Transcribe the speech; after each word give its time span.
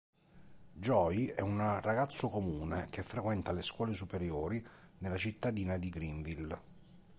Joey 0.73 1.27
è 1.27 1.41
un 1.41 1.57
ragazzo 1.59 2.27
comune 2.27 2.87
che 2.89 3.03
frequenta 3.03 3.51
le 3.51 3.61
scuole 3.61 3.93
superiori 3.93 4.65
nella 4.97 5.15
cittadina 5.15 5.77
di 5.77 5.89
Greenville. 5.89 6.59